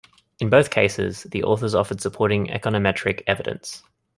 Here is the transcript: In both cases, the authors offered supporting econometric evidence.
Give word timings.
In 0.39 0.49
both 0.49 0.71
cases, 0.71 1.27
the 1.29 1.43
authors 1.43 1.75
offered 1.75 2.01
supporting 2.01 2.47
econometric 2.47 3.21
evidence. 3.27 3.83